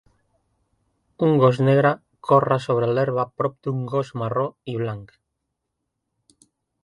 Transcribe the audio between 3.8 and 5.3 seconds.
gos marró i blanc.